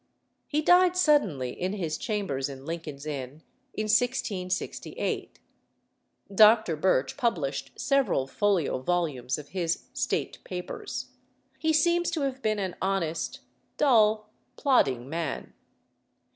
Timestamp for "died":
0.63-0.97